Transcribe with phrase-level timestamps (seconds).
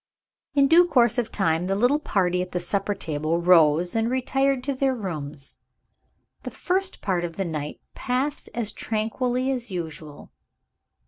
[0.55, 4.63] In due course of time the little party at the supper table rose, and retired
[4.63, 5.57] to their rooms.
[6.41, 10.31] The first part of the night passed as tranquilly as usual.